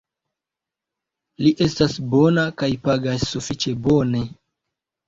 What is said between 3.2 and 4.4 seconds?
sufiĉe bone.